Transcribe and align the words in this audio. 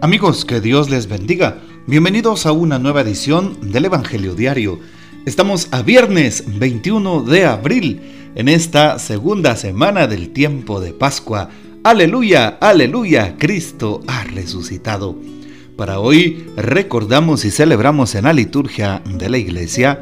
Amigos, 0.00 0.44
que 0.44 0.60
Dios 0.60 0.90
les 0.90 1.08
bendiga. 1.08 1.58
Bienvenidos 1.88 2.46
a 2.46 2.52
una 2.52 2.78
nueva 2.78 3.00
edición 3.00 3.72
del 3.72 3.86
Evangelio 3.86 4.36
Diario. 4.36 4.78
Estamos 5.26 5.66
a 5.72 5.82
viernes 5.82 6.44
21 6.46 7.24
de 7.24 7.46
abril, 7.46 8.00
en 8.36 8.48
esta 8.48 9.00
segunda 9.00 9.56
semana 9.56 10.06
del 10.06 10.32
tiempo 10.32 10.80
de 10.80 10.92
Pascua. 10.92 11.50
Aleluya, 11.82 12.58
aleluya, 12.60 13.34
Cristo 13.38 14.00
ha 14.06 14.22
resucitado. 14.22 15.16
Para 15.76 15.98
hoy 15.98 16.46
recordamos 16.56 17.44
y 17.44 17.50
celebramos 17.50 18.14
en 18.14 18.26
la 18.26 18.32
liturgia 18.32 19.02
de 19.04 19.28
la 19.28 19.38
iglesia 19.38 19.98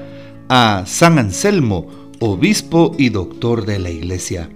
a 0.51 0.83
San 0.85 1.19
Anselmo, 1.19 2.13
obispo 2.21 2.95
y 2.99 3.09
doctor 3.09 3.65
de 3.65 3.79
la 3.79 3.89
iglesia. 3.89 4.51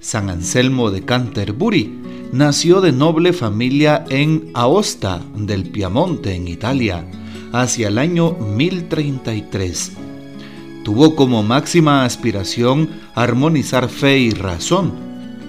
San 0.00 0.28
Anselmo 0.28 0.90
de 0.90 1.02
Canterbury 1.02 2.19
nació 2.32 2.80
de 2.80 2.92
noble 2.92 3.32
familia 3.32 4.04
en 4.08 4.50
Aosta 4.54 5.22
del 5.34 5.64
Piamonte, 5.64 6.34
en 6.34 6.48
Italia, 6.48 7.04
hacia 7.52 7.88
el 7.88 7.98
año 7.98 8.32
1033. 8.32 9.92
Tuvo 10.84 11.16
como 11.16 11.42
máxima 11.42 12.04
aspiración 12.04 12.88
armonizar 13.14 13.88
fe 13.88 14.18
y 14.18 14.30
razón, 14.30 14.92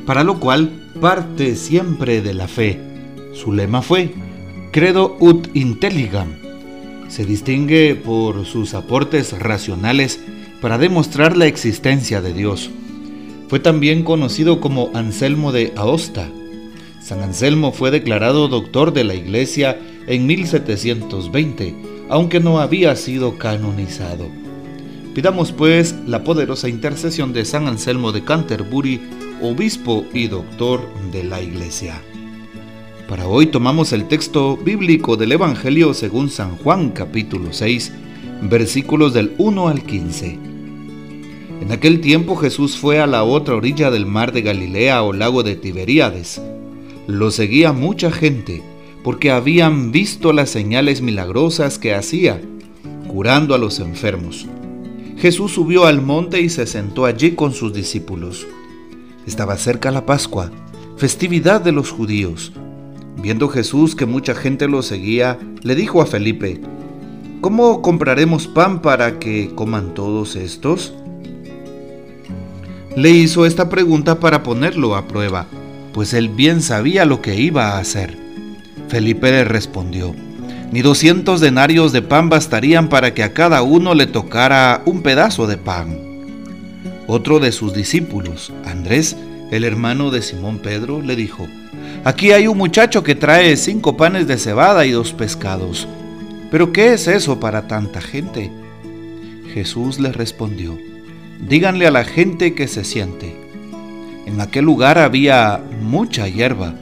para 0.06 0.24
lo 0.24 0.40
cual 0.40 0.90
parte 1.00 1.56
siempre 1.56 2.22
de 2.22 2.34
la 2.34 2.48
fe. 2.48 2.80
Su 3.34 3.54
lema 3.54 3.82
fue 3.82 4.14
Credo 4.72 5.18
ut 5.20 5.50
intelligam. 5.54 6.30
Se 7.08 7.26
distingue 7.26 7.96
por 7.96 8.46
sus 8.46 8.74
aportes 8.74 9.38
racionales 9.38 10.20
para 10.62 10.78
demostrar 10.78 11.36
la 11.36 11.46
existencia 11.46 12.22
de 12.22 12.34
Dios. 12.34 12.70
Fue 13.50 13.60
también 13.60 14.04
conocido 14.04 14.62
como 14.62 14.90
Anselmo 14.94 15.52
de 15.52 15.74
Aosta. 15.76 16.30
San 17.12 17.24
Anselmo 17.24 17.74
fue 17.74 17.92
declarado 17.92 18.48
doctor 18.48 18.94
de 18.94 19.04
la 19.04 19.14
Iglesia 19.14 19.78
en 20.08 20.26
1720, 20.28 21.76
aunque 22.08 22.40
no 22.40 22.62
había 22.62 22.96
sido 22.96 23.38
canonizado. 23.38 24.30
Pidamos 25.14 25.52
pues 25.52 25.94
la 26.08 26.24
poderosa 26.24 26.70
intercesión 26.70 27.34
de 27.34 27.44
San 27.44 27.68
Anselmo 27.68 28.14
de 28.14 28.24
Canterbury, 28.24 29.02
obispo 29.42 30.06
y 30.14 30.28
doctor 30.28 30.88
de 31.12 31.26
la 31.26 31.42
Iglesia. 31.42 32.02
Para 33.10 33.28
hoy 33.28 33.48
tomamos 33.48 33.92
el 33.92 34.08
texto 34.08 34.56
bíblico 34.56 35.18
del 35.18 35.34
Evangelio 35.34 35.94
según 35.94 36.30
San 36.30 36.56
Juan 36.60 36.92
capítulo 36.92 37.52
6, 37.52 37.92
versículos 38.44 39.14
del 39.14 39.34
1 39.38 39.68
al 39.68 39.84
15. 39.84 40.40
En 41.62 41.72
aquel 41.74 42.00
tiempo 42.00 42.38
Jesús 42.38 42.78
fue 42.78 43.02
a 43.02 43.06
la 43.06 43.26
otra 43.26 43.56
orilla 43.56 43.92
del 43.92 44.06
mar 44.06 44.32
de 44.32 44.44
Galilea 44.44 45.04
o 45.04 45.12
lago 45.12 45.44
de 45.44 45.58
Tiberíades. 45.58 46.42
Lo 47.08 47.32
seguía 47.32 47.74
mucha 47.74 48.12
gente, 48.12 48.62
porque 49.04 49.32
habían 49.32 49.92
visto 49.92 50.34
las 50.34 50.50
señales 50.50 51.02
milagrosas 51.02 51.80
que 51.80 51.94
hacía, 51.94 52.42
curando 53.08 53.56
a 53.56 53.58
los 53.58 53.80
enfermos. 53.80 54.48
Jesús 55.18 55.52
subió 55.52 55.86
al 55.86 56.02
monte 56.02 56.42
y 56.42 56.50
se 56.50 56.66
sentó 56.66 57.06
allí 57.06 57.32
con 57.32 57.54
sus 57.54 57.74
discípulos. 57.74 58.48
Estaba 59.28 59.58
cerca 59.58 59.92
la 59.92 60.06
Pascua, 60.06 60.52
festividad 60.98 61.62
de 61.62 61.72
los 61.72 61.92
judíos. 61.92 62.54
Viendo 63.22 63.50
Jesús 63.50 63.96
que 63.96 64.06
mucha 64.06 64.34
gente 64.34 64.68
lo 64.68 64.82
seguía, 64.82 65.38
le 65.62 65.76
dijo 65.76 66.02
a 66.02 66.06
Felipe, 66.06 66.62
¿Cómo 67.42 67.82
compraremos 67.82 68.48
pan 68.48 68.82
para 68.82 69.20
que 69.20 69.52
coman 69.56 69.94
todos 69.94 70.36
estos? 70.36 70.94
le 72.96 73.10
hizo 73.10 73.46
esta 73.46 73.70
pregunta 73.70 74.20
para 74.20 74.44
ponerlo 74.44 74.96
a 74.96 75.08
prueba, 75.08 75.48
pues 75.94 76.14
él 76.14 76.30
bien 76.30 76.62
sabía 76.62 77.06
lo 77.06 77.22
que 77.22 77.36
iba 77.36 77.70
a 77.70 77.80
hacer. 77.80 78.18
Felipe 78.88 79.32
le 79.32 79.44
respondió, 79.44 80.16
ni 80.72 80.82
doscientos 80.82 81.42
denarios 81.42 81.92
de 81.92 82.02
pan 82.02 82.30
bastarían 82.30 82.90
para 82.90 83.14
que 83.14 83.24
a 83.24 83.34
cada 83.34 83.62
uno 83.62 83.94
le 83.94 84.08
tocara 84.08 84.82
un 84.86 85.02
pedazo 85.02 85.48
de 85.48 85.58
pan. 85.58 85.98
Otro 87.08 87.40
de 87.40 87.52
sus 87.52 87.74
discípulos, 87.74 88.54
Andrés, 88.66 89.18
el 89.52 89.64
hermano 89.64 90.12
de 90.12 90.22
Simón 90.22 90.60
Pedro, 90.60 91.02
le 91.02 91.16
dijo, 91.16 91.48
Aquí 92.04 92.32
hay 92.32 92.48
un 92.48 92.58
muchacho 92.58 93.04
que 93.04 93.16
trae 93.16 93.58
cinco 93.58 93.98
panes 93.98 94.28
de 94.28 94.38
cebada 94.38 94.86
y 94.86 94.92
dos 94.92 95.14
pescados. 95.14 95.88
¿Pero 96.50 96.74
qué 96.74 96.94
es 96.94 97.08
eso 97.08 97.40
para 97.40 97.68
tanta 97.68 98.02
gente? 98.02 98.52
Jesús 99.54 100.00
le 100.00 100.12
respondió, 100.12 100.78
díganle 101.48 101.86
a 101.86 101.92
la 101.92 102.04
gente 102.04 102.56
que 102.56 102.68
se 102.68 102.84
siente. 102.84 103.41
En 104.32 104.40
aquel 104.40 104.64
lugar 104.64 104.98
había 104.98 105.62
mucha 105.82 106.28
hierba. 106.30 106.74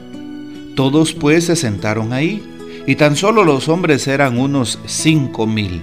Todos 0.76 1.12
pues 1.14 1.46
se 1.46 1.56
sentaron 1.56 2.12
ahí, 2.12 2.40
y 2.86 2.94
tan 2.94 3.16
solo 3.16 3.44
los 3.44 3.68
hombres 3.68 4.06
eran 4.06 4.38
unos 4.38 4.78
cinco 4.86 5.48
mil. 5.48 5.82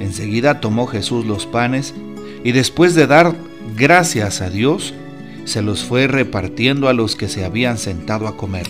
Enseguida 0.00 0.60
tomó 0.60 0.86
Jesús 0.86 1.24
los 1.24 1.46
panes, 1.46 1.94
y 2.44 2.52
después 2.52 2.94
de 2.94 3.06
dar 3.06 3.34
gracias 3.74 4.42
a 4.42 4.50
Dios, 4.50 4.92
se 5.46 5.62
los 5.62 5.82
fue 5.82 6.06
repartiendo 6.06 6.88
a 6.88 6.92
los 6.92 7.16
que 7.16 7.28
se 7.28 7.44
habían 7.44 7.78
sentado 7.78 8.28
a 8.28 8.36
comer. 8.36 8.68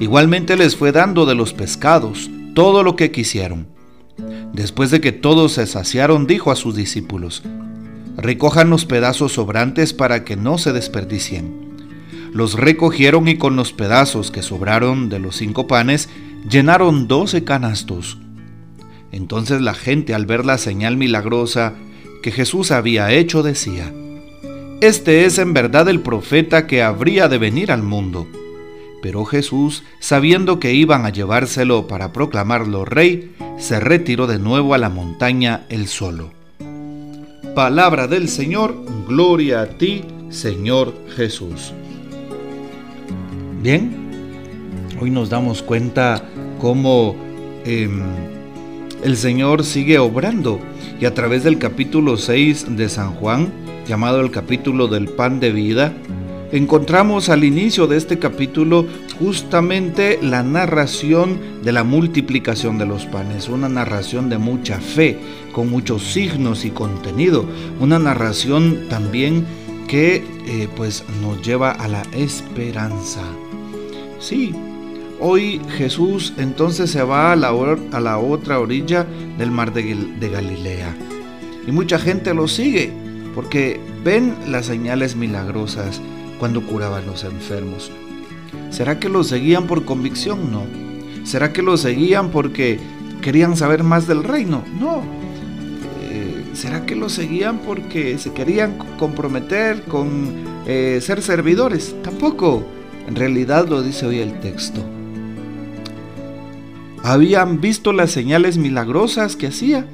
Igualmente 0.00 0.58
les 0.58 0.76
fue 0.76 0.92
dando 0.92 1.24
de 1.24 1.34
los 1.34 1.54
pescados 1.54 2.30
todo 2.54 2.82
lo 2.82 2.96
que 2.96 3.10
quisieron. 3.10 3.66
Después 4.52 4.90
de 4.90 5.00
que 5.00 5.12
todos 5.12 5.52
se 5.52 5.66
saciaron, 5.66 6.26
dijo 6.26 6.50
a 6.50 6.56
sus 6.56 6.76
discípulos, 6.76 7.42
recojan 8.18 8.68
los 8.68 8.84
pedazos 8.84 9.32
sobrantes 9.32 9.94
para 9.94 10.24
que 10.24 10.36
no 10.36 10.58
se 10.58 10.72
desperdicien. 10.72 11.68
Los 12.32 12.54
recogieron 12.54 13.28
y 13.28 13.38
con 13.38 13.56
los 13.56 13.72
pedazos 13.72 14.30
que 14.30 14.42
sobraron 14.42 15.08
de 15.08 15.20
los 15.20 15.36
cinco 15.36 15.66
panes 15.66 16.08
llenaron 16.48 17.08
doce 17.08 17.44
canastos. 17.44 18.18
Entonces 19.12 19.60
la 19.60 19.74
gente 19.74 20.14
al 20.14 20.26
ver 20.26 20.44
la 20.44 20.58
señal 20.58 20.96
milagrosa 20.96 21.74
que 22.22 22.32
Jesús 22.32 22.72
había 22.72 23.12
hecho 23.12 23.42
decía, 23.42 23.94
Este 24.80 25.24
es 25.24 25.38
en 25.38 25.54
verdad 25.54 25.88
el 25.88 26.00
profeta 26.00 26.66
que 26.66 26.82
habría 26.82 27.28
de 27.28 27.38
venir 27.38 27.72
al 27.72 27.82
mundo. 27.82 28.26
Pero 29.00 29.24
Jesús, 29.24 29.84
sabiendo 30.00 30.58
que 30.58 30.74
iban 30.74 31.06
a 31.06 31.10
llevárselo 31.10 31.86
para 31.86 32.12
proclamarlo 32.12 32.84
rey, 32.84 33.32
se 33.58 33.78
retiró 33.78 34.26
de 34.26 34.40
nuevo 34.40 34.74
a 34.74 34.78
la 34.78 34.88
montaña 34.88 35.66
él 35.68 35.86
solo. 35.86 36.37
Palabra 37.54 38.06
del 38.06 38.28
Señor, 38.28 38.74
gloria 39.08 39.62
a 39.62 39.66
ti, 39.66 40.04
Señor 40.30 40.94
Jesús. 41.16 41.72
Bien, 43.62 43.90
hoy 45.00 45.10
nos 45.10 45.28
damos 45.28 45.62
cuenta 45.62 46.22
cómo 46.60 47.16
em, 47.64 48.00
el 49.02 49.16
Señor 49.16 49.64
sigue 49.64 49.98
obrando 49.98 50.60
y 51.00 51.04
a 51.04 51.14
través 51.14 51.44
del 51.44 51.58
capítulo 51.58 52.16
6 52.16 52.76
de 52.76 52.88
San 52.88 53.14
Juan, 53.14 53.52
llamado 53.86 54.20
el 54.20 54.30
capítulo 54.30 54.86
del 54.86 55.08
pan 55.08 55.40
de 55.40 55.50
vida, 55.50 55.92
encontramos 56.52 57.28
al 57.28 57.44
inicio 57.44 57.86
de 57.86 57.96
este 57.96 58.18
capítulo 58.18 58.86
justamente 59.18 60.18
la 60.22 60.42
narración 60.42 61.62
de 61.62 61.72
la 61.72 61.84
multiplicación 61.84 62.78
de 62.78 62.86
los 62.86 63.06
panes, 63.06 63.48
una 63.48 63.68
narración 63.68 64.28
de 64.28 64.38
mucha 64.38 64.80
fe, 64.80 65.18
con 65.52 65.70
muchos 65.70 66.02
signos 66.02 66.64
y 66.64 66.70
contenido, 66.70 67.44
una 67.80 67.98
narración 67.98 68.88
también 68.88 69.44
que 69.88 70.24
eh, 70.46 70.68
pues 70.76 71.04
nos 71.20 71.42
lleva 71.42 71.72
a 71.72 71.88
la 71.88 72.02
esperanza. 72.12 73.22
Sí, 74.20 74.54
hoy 75.20 75.60
Jesús 75.76 76.34
entonces 76.36 76.90
se 76.90 77.02
va 77.02 77.32
a 77.32 77.36
la, 77.36 77.52
otra 78.18 78.60
orilla 78.60 79.06
del 79.38 79.50
mar 79.50 79.72
de, 79.72 79.94
de 80.20 80.28
Galilea 80.28 80.94
y 81.66 81.72
mucha 81.72 81.98
gente 81.98 82.34
lo 82.34 82.48
sigue 82.48 82.92
porque 83.34 83.80
ven 84.04 84.34
las 84.48 84.66
señales 84.66 85.16
milagrosas 85.16 86.00
cuando 86.38 86.64
curaban 86.66 87.06
los 87.06 87.24
enfermos. 87.24 87.90
¿Será 88.70 88.98
que 88.98 89.08
lo 89.08 89.24
seguían 89.24 89.66
por 89.66 89.84
convicción? 89.84 90.50
No. 90.52 90.64
¿Será 91.24 91.52
que 91.52 91.62
lo 91.62 91.76
seguían 91.76 92.30
porque 92.30 92.78
querían 93.20 93.56
saber 93.56 93.82
más 93.82 94.06
del 94.06 94.24
reino? 94.24 94.62
No. 94.78 95.02
Eh, 96.02 96.44
¿Será 96.54 96.86
que 96.86 96.94
lo 96.94 97.08
seguían 97.08 97.58
porque 97.58 98.18
se 98.18 98.32
querían 98.32 98.78
comprometer 98.98 99.82
con 99.82 100.34
eh, 100.66 101.00
ser 101.02 101.22
servidores? 101.22 101.94
Tampoco. 102.02 102.64
En 103.06 103.16
realidad 103.16 103.68
lo 103.68 103.82
dice 103.82 104.06
hoy 104.06 104.18
el 104.18 104.38
texto. 104.40 104.82
Habían 107.02 107.60
visto 107.60 107.92
las 107.92 108.10
señales 108.10 108.58
milagrosas 108.58 109.34
que 109.34 109.46
hacía 109.46 109.86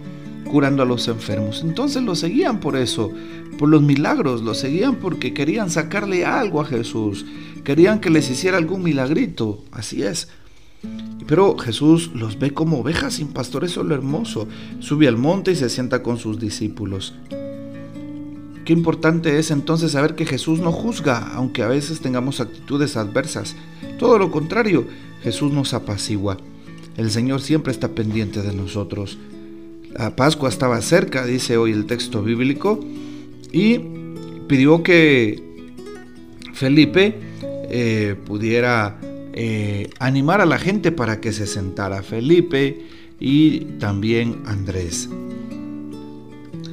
curando 0.55 0.85
a 0.85 0.87
los 0.87 1.09
enfermos. 1.09 1.63
Entonces 1.65 2.01
lo 2.05 2.15
seguían 2.15 2.61
por 2.61 2.77
eso, 2.77 3.11
por 3.59 3.69
los 3.69 3.83
milagros, 3.83 4.43
lo 4.43 4.55
seguían 4.55 4.95
porque 4.95 5.35
querían 5.35 5.69
sacarle 5.69 6.25
algo 6.25 6.61
a 6.61 6.65
Jesús, 6.65 7.27
querían 7.65 7.99
que 7.99 8.09
les 8.09 8.31
hiciera 8.31 8.57
algún 8.57 8.85
milagrito, 8.85 9.65
así 9.73 10.05
es. 10.05 10.29
Pero 11.27 11.59
Jesús 11.59 12.13
los 12.15 12.39
ve 12.39 12.53
como 12.53 12.79
ovejas 12.79 13.15
sin 13.15 13.33
pastor, 13.33 13.65
eso 13.65 13.81
es 13.81 13.89
lo 13.89 13.97
hermoso. 13.97 14.47
Sube 14.79 15.09
al 15.09 15.17
monte 15.17 15.51
y 15.51 15.57
se 15.57 15.69
sienta 15.69 16.05
con 16.05 16.19
sus 16.19 16.39
discípulos. 16.39 17.15
Qué 18.65 18.73
importante 18.73 19.41
es 19.41 19.51
entonces 19.51 19.91
saber 19.91 20.15
que 20.15 20.25
Jesús 20.25 20.61
no 20.61 20.71
juzga, 20.71 21.35
aunque 21.35 21.65
a 21.65 21.69
veces 21.69 21.99
tengamos 21.99 22.39
actitudes 22.39 22.97
adversas. 22.97 23.57
Todo 23.99 24.21
lo 24.21 24.31
contrario, 24.31 24.87
Jesús 25.25 25.53
nos 25.53 25.75
apacigua. 25.75 26.37
El 26.97 27.11
Señor 27.11 27.41
siempre 27.41 27.73
está 27.73 27.89
pendiente 27.89 28.41
de 28.41 28.55
nosotros. 28.55 29.19
La 29.97 30.17
Pascua 30.17 30.49
estaba 30.49 30.81
cerca, 30.83 31.25
dice 31.25 31.57
hoy 31.57 31.71
el 31.71 31.87
texto 31.87 32.23
bíblico, 32.23 32.81
y 33.53 33.79
pidió 34.49 34.83
que 34.83 35.43
Felipe 36.53 37.15
eh, 37.71 38.17
pudiera 38.27 38.99
eh, 39.33 39.91
animar 40.01 40.41
a 40.41 40.47
la 40.47 40.59
gente 40.59 40.91
para 40.91 41.21
que 41.21 41.33
se 41.33 41.47
sentara. 41.47 42.03
Felipe 42.03 42.87
y 43.21 43.61
también 43.79 44.43
Andrés. 44.47 45.09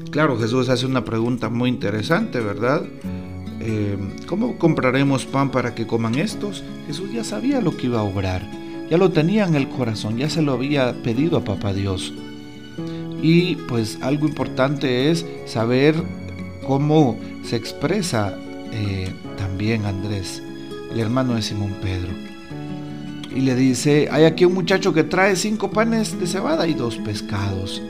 Claro, 0.09 0.37
Jesús 0.39 0.69
hace 0.69 0.87
una 0.87 1.05
pregunta 1.05 1.49
muy 1.49 1.69
interesante, 1.69 2.39
¿verdad? 2.39 2.83
Eh, 3.59 3.97
¿Cómo 4.25 4.57
compraremos 4.57 5.25
pan 5.25 5.51
para 5.51 5.75
que 5.75 5.85
coman 5.85 6.15
estos? 6.15 6.63
Jesús 6.87 7.13
ya 7.13 7.23
sabía 7.23 7.61
lo 7.61 7.77
que 7.77 7.85
iba 7.85 7.99
a 7.99 8.03
obrar, 8.03 8.41
ya 8.89 8.97
lo 8.97 9.11
tenía 9.11 9.45
en 9.45 9.53
el 9.53 9.69
corazón, 9.69 10.17
ya 10.17 10.29
se 10.29 10.41
lo 10.41 10.53
había 10.53 11.03
pedido 11.03 11.37
a 11.37 11.43
Papá 11.43 11.71
Dios. 11.71 12.11
Y 13.21 13.55
pues 13.55 13.99
algo 14.01 14.27
importante 14.27 15.11
es 15.11 15.25
saber 15.45 15.95
cómo 16.65 17.17
se 17.43 17.55
expresa 17.55 18.37
eh, 18.71 19.13
también 19.37 19.85
Andrés, 19.85 20.41
el 20.91 20.99
hermano 20.99 21.35
de 21.35 21.41
Simón 21.41 21.75
Pedro. 21.81 22.11
Y 23.35 23.41
le 23.41 23.55
dice, 23.55 24.09
hay 24.11 24.25
aquí 24.25 24.45
un 24.45 24.53
muchacho 24.53 24.93
que 24.93 25.03
trae 25.03 25.35
cinco 25.35 25.71
panes 25.71 26.19
de 26.19 26.27
cebada 26.27 26.67
y 26.67 26.73
dos 26.73 26.97
pescados. 26.97 27.81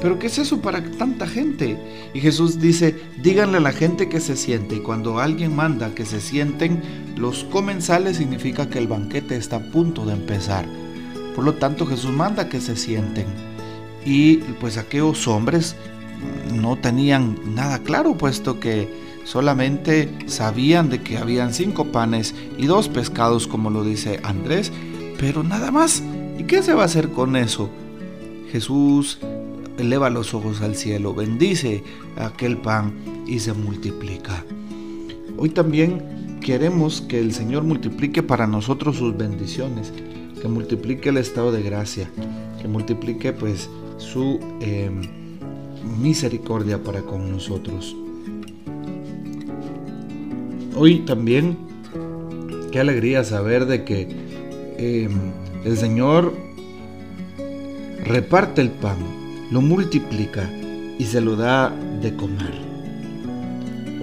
Pero 0.00 0.18
¿qué 0.18 0.26
es 0.26 0.38
eso 0.38 0.60
para 0.60 0.82
tanta 0.82 1.26
gente? 1.26 1.78
Y 2.12 2.20
Jesús 2.20 2.60
dice, 2.60 2.94
díganle 3.22 3.58
a 3.58 3.60
la 3.60 3.72
gente 3.72 4.08
que 4.08 4.20
se 4.20 4.36
siente. 4.36 4.76
Y 4.76 4.80
cuando 4.80 5.20
alguien 5.20 5.54
manda 5.54 5.94
que 5.94 6.04
se 6.04 6.20
sienten, 6.20 6.82
los 7.16 7.44
comensales 7.44 8.16
significa 8.16 8.68
que 8.68 8.78
el 8.78 8.88
banquete 8.88 9.36
está 9.36 9.56
a 9.56 9.70
punto 9.70 10.04
de 10.04 10.14
empezar. 10.14 10.66
Por 11.34 11.44
lo 11.44 11.54
tanto, 11.54 11.86
Jesús 11.86 12.12
manda 12.12 12.48
que 12.48 12.60
se 12.60 12.76
sienten. 12.76 13.53
Y 14.04 14.36
pues 14.60 14.76
aquellos 14.76 15.26
hombres 15.28 15.76
no 16.52 16.76
tenían 16.76 17.38
nada 17.54 17.78
claro, 17.80 18.16
puesto 18.16 18.60
que 18.60 18.88
solamente 19.24 20.10
sabían 20.26 20.90
de 20.90 21.02
que 21.02 21.16
habían 21.16 21.54
cinco 21.54 21.86
panes 21.86 22.34
y 22.58 22.66
dos 22.66 22.88
pescados, 22.88 23.46
como 23.46 23.70
lo 23.70 23.84
dice 23.84 24.20
Andrés, 24.22 24.72
pero 25.18 25.42
nada 25.42 25.70
más. 25.70 26.02
¿Y 26.38 26.44
qué 26.44 26.62
se 26.62 26.74
va 26.74 26.82
a 26.82 26.86
hacer 26.86 27.10
con 27.10 27.36
eso? 27.36 27.70
Jesús 28.50 29.18
eleva 29.78 30.10
los 30.10 30.34
ojos 30.34 30.60
al 30.60 30.76
cielo, 30.76 31.14
bendice 31.14 31.82
aquel 32.16 32.58
pan 32.58 32.94
y 33.26 33.38
se 33.40 33.52
multiplica. 33.52 34.44
Hoy 35.36 35.48
también 35.48 36.38
queremos 36.40 37.00
que 37.00 37.18
el 37.18 37.32
Señor 37.32 37.64
multiplique 37.64 38.22
para 38.22 38.46
nosotros 38.46 38.96
sus 38.96 39.16
bendiciones, 39.16 39.92
que 40.40 40.48
multiplique 40.48 41.08
el 41.08 41.16
estado 41.16 41.50
de 41.52 41.62
gracia, 41.62 42.10
que 42.60 42.68
multiplique 42.68 43.32
pues 43.32 43.68
su 43.98 44.40
em, 44.60 45.02
misericordia 46.00 46.82
para 46.82 47.02
con 47.02 47.30
nosotros. 47.30 47.96
Hoy 50.76 51.00
también, 51.00 51.56
qué 52.72 52.80
alegría 52.80 53.22
saber 53.24 53.66
de 53.66 53.84
que 53.84 54.08
em, 54.78 55.12
el 55.64 55.76
Señor 55.76 56.34
reparte 58.04 58.60
el 58.60 58.70
pan, 58.70 58.96
lo 59.50 59.60
multiplica 59.60 60.50
y 60.98 61.04
se 61.04 61.20
lo 61.20 61.36
da 61.36 61.70
de 62.00 62.14
comer. 62.14 62.52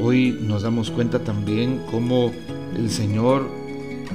Hoy 0.02 0.38
nos 0.42 0.64
damos 0.64 0.90
cuenta 0.90 1.20
también 1.20 1.82
cómo 1.92 2.32
el 2.76 2.90
Señor 2.90 3.48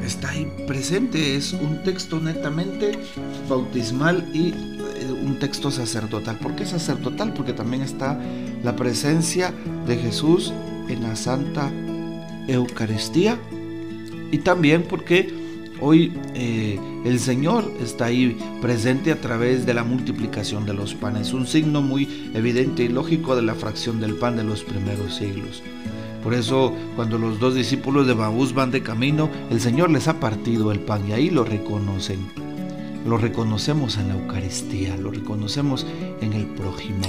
está 0.05 0.31
ahí 0.31 0.51
presente. 0.67 1.37
Es 1.37 1.53
un 1.53 1.83
texto 1.85 2.19
netamente 2.21 2.99
bautismal 3.49 4.29
y 4.35 4.49
eh, 4.49 4.96
un 5.27 5.39
texto 5.39 5.71
sacerdotal. 5.71 6.39
¿Por 6.39 6.55
qué 6.55 6.65
sacerdotal? 6.65 7.35
Porque 7.35 7.53
también 7.53 7.83
está 7.83 8.19
la 8.63 8.77
presencia 8.77 9.53
de 9.87 9.97
Jesús 9.97 10.53
en 10.89 11.03
la 11.03 11.17
Santa 11.17 11.71
Eucaristía 12.47 13.39
y 14.31 14.39
también 14.39 14.85
porque 14.89 15.35
hoy 15.81 16.13
eh, 16.35 16.79
el 17.05 17.19
Señor 17.19 17.71
está 17.83 18.07
ahí 18.07 18.39
presente 18.63 19.13
a 19.13 19.21
través 19.21 19.67
de 19.67 19.75
la 19.75 19.85
multiplicación 19.85 20.65
de 20.65 20.75
los 20.75 20.95
panes, 20.95 21.33
un 21.33 21.47
signo 21.47 21.83
muy 21.83 22.31
evidente 22.35 22.85
y 22.85 22.89
lógico 22.89 23.37
de 23.37 23.43
la 23.43 23.55
fracción 23.55 24.01
del 24.01 24.15
pan 24.15 24.37
de 24.37 24.45
los 24.45 24.63
primeros 24.63 25.17
siglos. 25.17 25.63
Por 26.23 26.35
eso 26.35 26.73
cuando 26.97 27.19
los 27.19 27.39
dos 27.39 27.55
discípulos 27.55 28.07
de 28.07 28.15
Baús 28.15 28.55
van 28.55 28.71
de 28.71 28.83
camino, 28.83 29.29
el 29.51 29.61
Señor 29.61 29.91
les 29.91 30.09
ha 30.09 30.19
partido 30.19 30.73
el 30.73 30.81
pan 30.81 31.09
y 31.09 31.13
ahí 31.13 31.31
lo 31.31 31.45
reconocen. 31.45 32.46
Lo 33.07 33.19
reconocemos 33.19 33.99
en 33.99 34.09
la 34.09 34.15
Eucaristía, 34.15 34.97
lo 34.97 35.13
reconocemos 35.13 35.87
en 36.21 36.33
el 36.33 36.47
prójimo. 36.47 37.07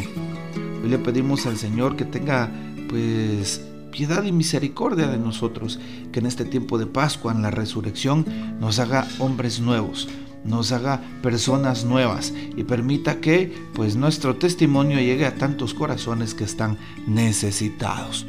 Hoy 0.84 0.90
le 0.90 1.00
pedimos 1.00 1.48
al 1.48 1.58
Señor 1.58 1.96
que 1.96 2.06
tenga 2.06 2.52
pues 2.88 3.66
piedad 3.92 4.24
y 4.24 4.32
misericordia 4.32 5.08
de 5.08 5.18
nosotros, 5.18 5.80
que 6.12 6.20
en 6.20 6.28
este 6.28 6.46
tiempo 6.46 6.78
de 6.78 6.86
Pascua, 6.86 7.32
en 7.32 7.42
la 7.42 7.50
resurrección, 7.50 8.26
nos 8.60 8.78
haga 8.78 9.08
hombres 9.18 9.60
nuevos, 9.60 10.08
nos 10.46 10.72
haga 10.72 11.02
personas 11.24 11.84
nuevas 11.84 12.32
y 12.56 12.64
permita 12.64 13.20
que 13.20 13.52
pues 13.74 13.96
nuestro 13.96 14.36
testimonio 14.36 15.00
llegue 15.00 15.26
a 15.26 15.34
tantos 15.34 15.74
corazones 15.74 16.36
que 16.36 16.44
están 16.44 16.78
necesitados. 17.08 18.28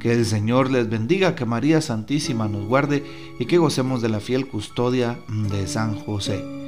Que 0.00 0.14
el 0.14 0.26
Señor 0.26 0.72
les 0.72 0.90
bendiga, 0.90 1.36
que 1.36 1.44
María 1.44 1.80
Santísima 1.80 2.48
nos 2.48 2.66
guarde 2.66 3.04
y 3.38 3.46
que 3.46 3.58
gocemos 3.58 4.02
de 4.02 4.08
la 4.08 4.18
fiel 4.18 4.48
custodia 4.48 5.16
de 5.28 5.68
San 5.68 5.94
José. 5.94 6.67